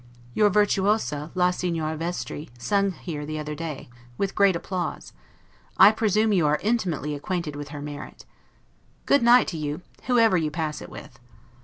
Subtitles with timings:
[0.33, 5.13] Your 'virtuosa', la Signora Vestri, sung here the other day, with great applause:
[5.77, 8.25] I presume you are INTIMATELY acquainted with her merit.
[9.05, 11.19] Good night to you, whoever you pass it with.